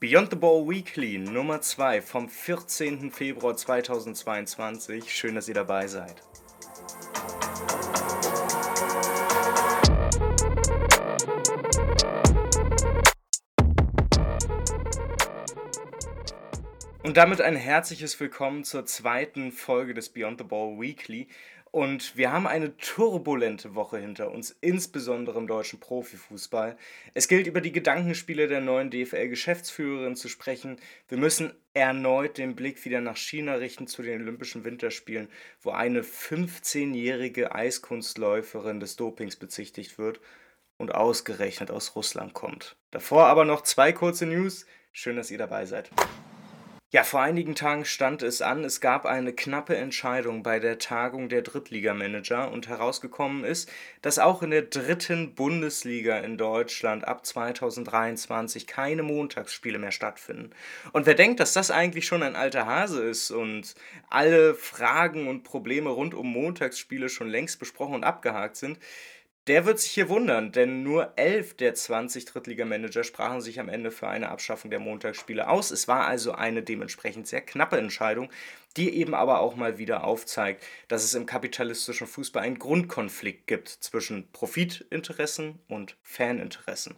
[0.00, 3.10] Beyond the Ball Weekly Nummer 2 vom 14.
[3.10, 5.12] Februar 2022.
[5.12, 6.22] Schön, dass ihr dabei seid.
[17.02, 21.26] Und damit ein herzliches Willkommen zur zweiten Folge des Beyond the Ball Weekly.
[21.70, 26.76] Und wir haben eine turbulente Woche hinter uns, insbesondere im deutschen Profifußball.
[27.14, 30.80] Es gilt über die Gedankenspiele der neuen DFL-Geschäftsführerin zu sprechen.
[31.08, 35.28] Wir müssen erneut den Blick wieder nach China richten zu den Olympischen Winterspielen,
[35.60, 40.20] wo eine 15-jährige Eiskunstläuferin des Dopings bezichtigt wird
[40.78, 42.76] und ausgerechnet aus Russland kommt.
[42.90, 44.64] Davor aber noch zwei kurze News.
[44.92, 45.90] Schön, dass ihr dabei seid.
[46.90, 51.28] Ja, vor einigen Tagen stand es an, es gab eine knappe Entscheidung bei der Tagung
[51.28, 53.70] der Drittligamanager und herausgekommen ist,
[54.00, 60.48] dass auch in der dritten Bundesliga in Deutschland ab 2023 keine Montagsspiele mehr stattfinden.
[60.92, 63.74] Und wer denkt, dass das eigentlich schon ein alter Hase ist und
[64.08, 68.78] alle Fragen und Probleme rund um Montagsspiele schon längst besprochen und abgehakt sind,
[69.48, 73.90] der wird sich hier wundern, denn nur elf der 20 Drittligamanager sprachen sich am Ende
[73.90, 75.70] für eine Abschaffung der Montagsspiele aus.
[75.70, 78.28] Es war also eine dementsprechend sehr knappe Entscheidung,
[78.76, 83.68] die eben aber auch mal wieder aufzeigt, dass es im kapitalistischen Fußball einen Grundkonflikt gibt
[83.68, 86.96] zwischen Profitinteressen und Faninteressen.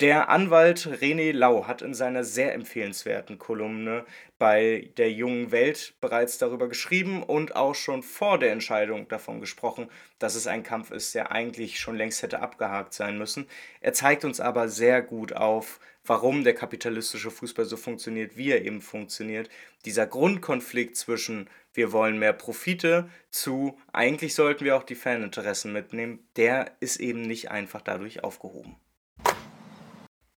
[0.00, 4.06] Der Anwalt René Lau hat in seiner sehr empfehlenswerten Kolumne
[4.38, 9.90] bei der jungen Welt bereits darüber geschrieben und auch schon vor der Entscheidung davon gesprochen,
[10.18, 13.46] dass es ein Kampf ist, der eigentlich schon längst hätte abgehakt sein müssen.
[13.82, 18.64] Er zeigt uns aber sehr gut auf, warum der kapitalistische Fußball so funktioniert, wie er
[18.64, 19.48] eben funktioniert.
[19.84, 26.26] Dieser Grundkonflikt zwischen wir wollen mehr Profite zu eigentlich sollten wir auch die Faninteressen mitnehmen,
[26.36, 28.76] der ist eben nicht einfach dadurch aufgehoben.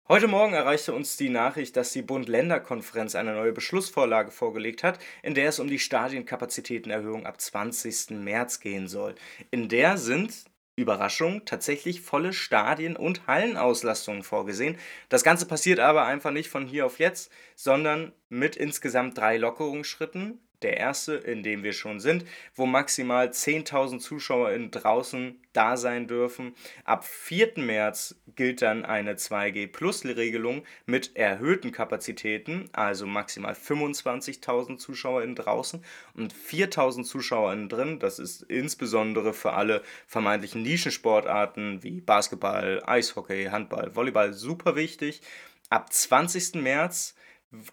[0.10, 5.34] Heute Morgen erreichte uns die Nachricht, dass die Bund-Länder-Konferenz eine neue Beschlussvorlage vorgelegt hat, in
[5.34, 8.12] der es um die Stadienkapazitätenerhöhung ab 20.
[8.12, 9.16] März gehen soll.
[9.50, 10.44] In der sind
[10.76, 14.78] Überraschung, tatsächlich volle Stadien- und Hallenauslastungen vorgesehen.
[15.10, 20.40] Das Ganze passiert aber einfach nicht von hier auf jetzt, sondern mit insgesamt drei Lockerungsschritten
[20.64, 22.26] der erste, in dem wir schon sind,
[22.56, 26.56] wo maximal 10.000 ZuschauerInnen draußen da sein dürfen.
[26.84, 27.54] Ab 4.
[27.58, 35.84] März gilt dann eine 2G-Plus-Regelung mit erhöhten Kapazitäten, also maximal 25.000 ZuschauerInnen draußen
[36.16, 38.00] und 4.000 ZuschauerInnen drin.
[38.00, 45.22] Das ist insbesondere für alle vermeintlichen Nischensportarten wie Basketball, Eishockey, Handball, Volleyball super wichtig.
[45.70, 46.56] Ab 20.
[46.56, 47.16] März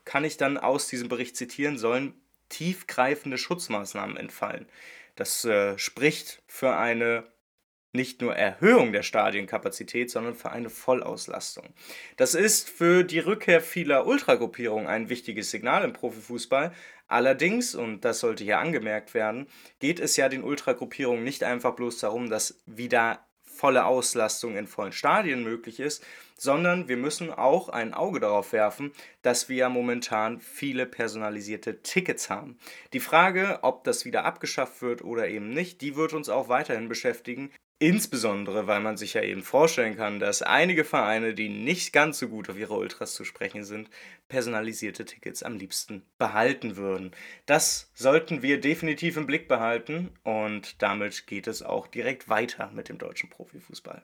[0.04, 2.14] kann ich dann aus diesem Bericht zitieren, sollen
[2.50, 4.66] tiefgreifende Schutzmaßnahmen entfallen.
[5.16, 7.24] Das äh, spricht für eine
[7.92, 11.74] nicht nur Erhöhung der Stadienkapazität, sondern für eine Vollauslastung.
[12.16, 16.72] Das ist für die Rückkehr vieler Ultragruppierungen ein wichtiges Signal im Profifußball.
[17.08, 19.48] Allerdings, und das sollte hier angemerkt werden,
[19.80, 24.92] geht es ja den Ultragruppierungen nicht einfach bloß darum, dass wieder volle Auslastung in vollen
[24.92, 26.04] Stadien möglich ist,
[26.40, 32.56] sondern wir müssen auch ein Auge darauf werfen, dass wir momentan viele personalisierte Tickets haben.
[32.94, 36.88] Die Frage, ob das wieder abgeschafft wird oder eben nicht, die wird uns auch weiterhin
[36.88, 37.50] beschäftigen.
[37.78, 42.28] Insbesondere, weil man sich ja eben vorstellen kann, dass einige Vereine, die nicht ganz so
[42.28, 43.90] gut auf ihre Ultras zu sprechen sind,
[44.28, 47.12] personalisierte Tickets am liebsten behalten würden.
[47.44, 52.88] Das sollten wir definitiv im Blick behalten und damit geht es auch direkt weiter mit
[52.88, 54.02] dem deutschen Profifußball.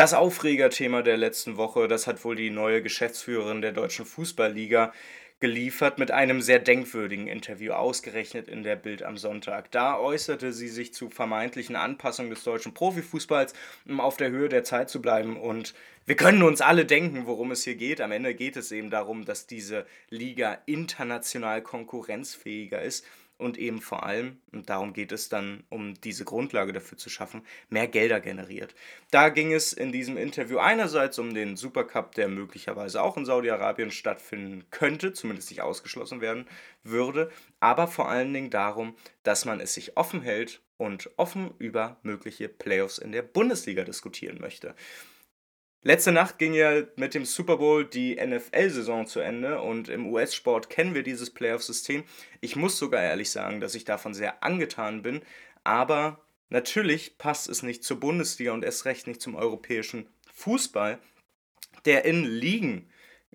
[0.00, 4.94] Das Aufregerthema der letzten Woche, das hat wohl die neue Geschäftsführerin der Deutschen Fußballliga
[5.40, 9.70] geliefert mit einem sehr denkwürdigen Interview, ausgerechnet in der Bild am Sonntag.
[9.72, 13.52] Da äußerte sie sich zu vermeintlichen Anpassungen des deutschen Profifußballs,
[13.86, 15.36] um auf der Höhe der Zeit zu bleiben.
[15.36, 15.74] Und
[16.06, 18.00] wir können uns alle denken, worum es hier geht.
[18.00, 23.04] Am Ende geht es eben darum, dass diese Liga international konkurrenzfähiger ist
[23.40, 27.42] und eben vor allem, und darum geht es dann, um diese Grundlage dafür zu schaffen,
[27.68, 28.74] mehr Gelder generiert.
[29.10, 33.90] Da ging es in diesem Interview einerseits um den Supercup, der möglicherweise auch in Saudi-Arabien
[33.90, 36.46] stattfinden könnte, zumindest nicht ausgeschlossen werden
[36.82, 41.98] würde, aber vor allen Dingen darum, dass man es sich offen hält und offen über
[42.02, 44.74] mögliche Playoffs in der Bundesliga diskutieren möchte.
[45.82, 50.68] Letzte Nacht ging ja mit dem Super Bowl die NFL-Saison zu Ende und im US-Sport
[50.68, 52.04] kennen wir dieses Playoff-System.
[52.42, 55.22] Ich muss sogar ehrlich sagen, dass ich davon sehr angetan bin,
[55.64, 60.98] aber natürlich passt es nicht zur Bundesliga und erst recht nicht zum europäischen Fußball,
[61.86, 62.90] der in Ligen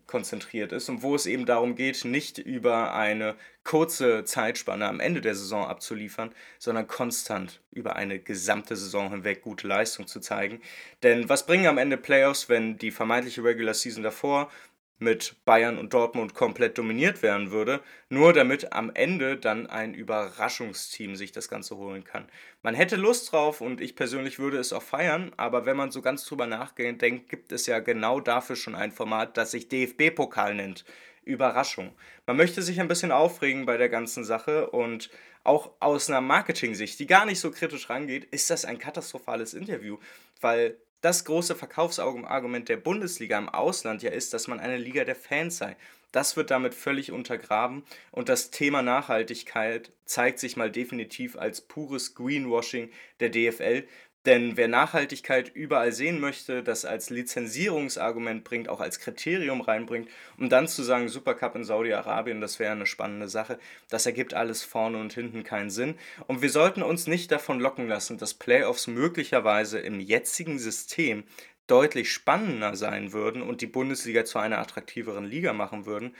[0.07, 5.21] konzentriert ist und wo es eben darum geht, nicht über eine kurze Zeitspanne am Ende
[5.21, 10.61] der Saison abzuliefern, sondern konstant über eine gesamte Saison hinweg gute Leistung zu zeigen.
[11.01, 14.51] Denn was bringen am Ende Playoffs, wenn die vermeintliche Regular Season davor
[14.97, 21.15] mit Bayern und Dortmund komplett dominiert werden würde, nur damit am Ende dann ein Überraschungsteam
[21.15, 22.27] sich das Ganze holen kann.
[22.63, 26.01] Man hätte Lust drauf und ich persönlich würde es auch feiern, aber wenn man so
[26.01, 30.85] ganz drüber nachdenkt, gibt es ja genau dafür schon ein Format, das sich DFB-Pokal nennt.
[31.25, 31.91] Überraschung.
[32.27, 35.09] Man möchte sich ein bisschen aufregen bei der ganzen Sache und
[35.43, 39.97] auch aus einer Marketing-Sicht, die gar nicht so kritisch rangeht, ist das ein katastrophales Interview,
[40.41, 45.15] weil das große Verkaufsargument der Bundesliga im Ausland ja ist, dass man eine Liga der
[45.15, 45.75] Fans sei.
[46.11, 52.15] Das wird damit völlig untergraben und das Thema Nachhaltigkeit zeigt sich mal definitiv als pures
[52.15, 52.89] Greenwashing
[53.19, 53.85] der DFL,
[54.25, 60.49] denn wer Nachhaltigkeit überall sehen möchte, das als Lizenzierungsargument bringt, auch als Kriterium reinbringt, um
[60.49, 64.97] dann zu sagen, Supercup in Saudi-Arabien, das wäre eine spannende Sache, das ergibt alles vorne
[64.97, 65.95] und hinten keinen Sinn.
[66.27, 71.23] Und wir sollten uns nicht davon locken lassen, dass Playoffs möglicherweise im jetzigen System
[71.67, 76.15] deutlich spannender sein würden und die Bundesliga zu einer attraktiveren Liga machen würden.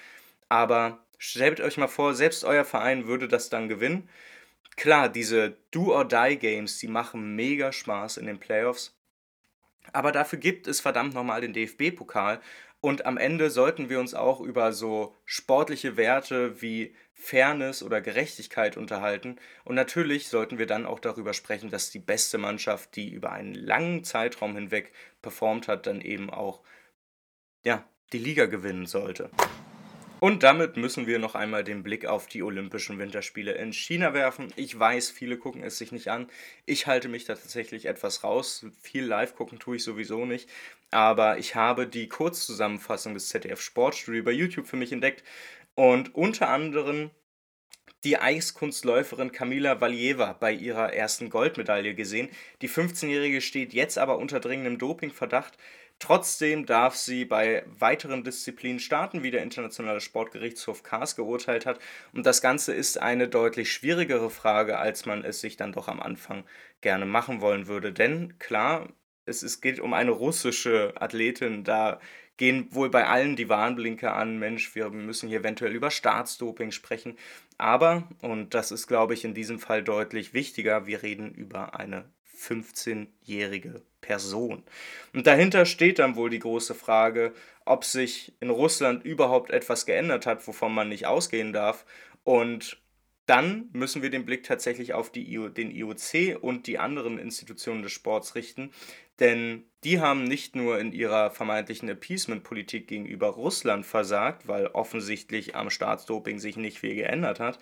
[0.49, 4.09] Aber stellt euch mal vor, selbst euer Verein würde das dann gewinnen
[4.75, 8.97] Klar, diese Do-or-Die-Games, die machen mega Spaß in den Playoffs.
[9.93, 12.41] Aber dafür gibt es verdammt nochmal den DFB-Pokal.
[12.81, 18.77] Und am Ende sollten wir uns auch über so sportliche Werte wie Fairness oder Gerechtigkeit
[18.77, 19.37] unterhalten.
[19.63, 23.55] Und natürlich sollten wir dann auch darüber sprechen, dass die beste Mannschaft, die über einen
[23.55, 24.91] langen Zeitraum hinweg
[25.21, 26.61] performt hat, dann eben auch
[27.63, 29.31] ja, die Liga gewinnen sollte.
[30.25, 34.51] Und damit müssen wir noch einmal den Blick auf die Olympischen Winterspiele in China werfen.
[34.55, 36.31] Ich weiß, viele gucken es sich nicht an.
[36.65, 38.65] Ich halte mich da tatsächlich etwas raus.
[38.81, 40.49] Viel live gucken tue ich sowieso nicht.
[40.89, 45.23] Aber ich habe die Kurzzusammenfassung des ZDF Sportstudio bei YouTube für mich entdeckt.
[45.75, 47.11] Und unter anderem
[48.03, 52.29] die Eiskunstläuferin Kamila Valieva bei ihrer ersten Goldmedaille gesehen.
[52.63, 55.55] Die 15-Jährige steht jetzt aber unter dringendem Dopingverdacht.
[55.99, 61.79] Trotzdem darf sie bei weiteren Disziplinen starten, wie der Internationale Sportgerichtshof Kars geurteilt hat.
[62.13, 66.01] Und das Ganze ist eine deutlich schwierigere Frage, als man es sich dann doch am
[66.01, 66.43] Anfang
[66.81, 67.93] gerne machen wollen würde.
[67.93, 68.89] Denn klar,
[69.25, 71.99] es, es geht um eine russische Athletin, da
[72.37, 77.17] gehen wohl bei allen die Warnblinker an, Mensch, wir müssen hier eventuell über Staatsdoping sprechen.
[77.57, 82.11] Aber, und das ist, glaube ich, in diesem Fall deutlich wichtiger, wir reden über eine
[82.45, 84.63] 15-jährige Person.
[85.13, 87.33] Und dahinter steht dann wohl die große Frage,
[87.65, 91.85] ob sich in Russland überhaupt etwas geändert hat, wovon man nicht ausgehen darf.
[92.23, 92.77] Und
[93.25, 97.91] dann müssen wir den Blick tatsächlich auf die, den IOC und die anderen Institutionen des
[97.91, 98.71] Sports richten,
[99.19, 105.69] denn die haben nicht nur in ihrer vermeintlichen Appeasement-Politik gegenüber Russland versagt, weil offensichtlich am
[105.69, 107.59] Staatsdoping sich nicht viel geändert hat,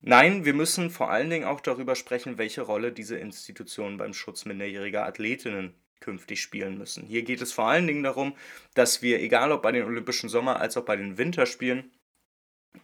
[0.00, 4.44] Nein, wir müssen vor allen Dingen auch darüber sprechen, welche Rolle diese Institutionen beim Schutz
[4.44, 7.06] minderjähriger Athletinnen künftig spielen müssen.
[7.06, 8.36] Hier geht es vor allen Dingen darum,
[8.74, 11.90] dass wir, egal ob bei den Olympischen Sommer- als auch bei den Winterspielen,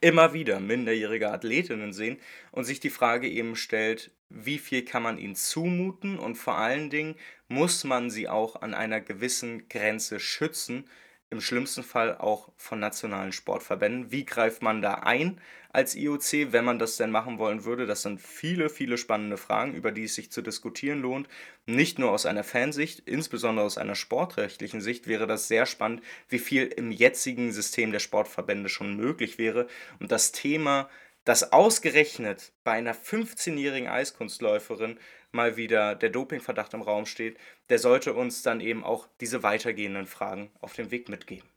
[0.00, 2.18] immer wieder minderjährige Athletinnen sehen
[2.50, 6.88] und sich die Frage eben stellt, wie viel kann man ihnen zumuten und vor allen
[6.88, 7.16] Dingen
[7.48, 10.88] muss man sie auch an einer gewissen Grenze schützen,
[11.32, 14.12] im schlimmsten Fall auch von nationalen Sportverbänden.
[14.12, 15.40] Wie greift man da ein
[15.70, 17.87] als IOC, wenn man das denn machen wollen würde?
[17.87, 21.29] Das sind viele, viele spannende Fragen, über die es sich zu diskutieren lohnt.
[21.67, 26.39] Nicht nur aus einer Fansicht, insbesondere aus einer sportrechtlichen Sicht wäre das sehr spannend, wie
[26.39, 29.67] viel im jetzigen System der Sportverbände schon möglich wäre.
[29.98, 30.89] Und das Thema
[31.24, 34.98] dass ausgerechnet bei einer 15-jährigen Eiskunstläuferin
[35.32, 40.06] mal wieder der Dopingverdacht im Raum steht, der sollte uns dann eben auch diese weitergehenden
[40.06, 41.48] Fragen auf den Weg mitgeben.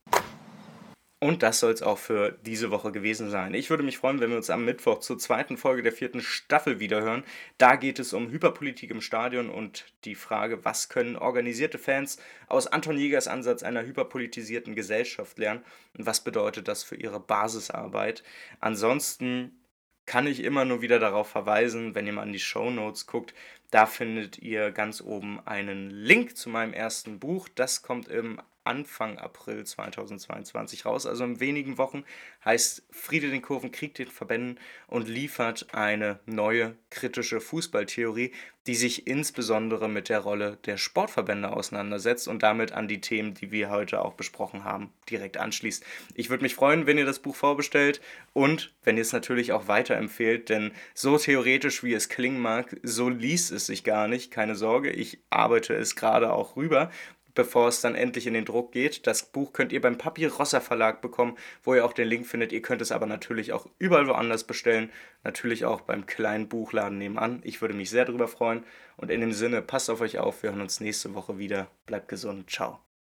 [1.25, 3.53] Und das soll es auch für diese Woche gewesen sein.
[3.53, 6.79] Ich würde mich freuen, wenn wir uns am Mittwoch zur zweiten Folge der vierten Staffel
[6.79, 7.23] wiederhören.
[7.57, 12.17] Da geht es um Hyperpolitik im Stadion und die Frage, was können organisierte Fans
[12.47, 15.63] aus Anton Jägers Ansatz einer hyperpolitisierten Gesellschaft lernen
[15.97, 18.23] und was bedeutet das für ihre Basisarbeit.
[18.59, 19.57] Ansonsten
[20.05, 23.33] kann ich immer nur wieder darauf verweisen, wenn ihr mal an die Show Notes guckt,
[23.71, 27.49] da findet ihr ganz oben einen Link zu meinem ersten Buch.
[27.53, 32.03] Das kommt im Anfang April 2022 raus, also in wenigen Wochen,
[32.43, 38.31] heißt Friede den Kurven, Krieg den Verbänden und liefert eine neue kritische Fußballtheorie,
[38.67, 43.51] die sich insbesondere mit der Rolle der Sportverbände auseinandersetzt und damit an die Themen, die
[43.51, 45.85] wir heute auch besprochen haben, direkt anschließt.
[46.15, 48.01] Ich würde mich freuen, wenn ihr das Buch vorbestellt
[48.33, 53.09] und wenn ihr es natürlich auch weiterempfehlt, denn so theoretisch wie es klingen mag, so
[53.09, 56.89] liest es sich gar nicht, keine Sorge, ich arbeite es gerade auch rüber
[57.35, 59.05] bevor es dann endlich in den Druck geht.
[59.05, 62.51] Das Buch könnt ihr beim Papyrosser Verlag bekommen, wo ihr auch den Link findet.
[62.51, 64.89] Ihr könnt es aber natürlich auch überall woanders bestellen.
[65.23, 67.41] Natürlich auch beim kleinen Buchladen nebenan.
[67.43, 68.63] Ich würde mich sehr darüber freuen.
[68.97, 70.41] Und in dem Sinne, passt auf euch auf.
[70.41, 71.67] Wir hören uns nächste Woche wieder.
[71.85, 72.49] Bleibt gesund.
[72.49, 72.85] Ciao.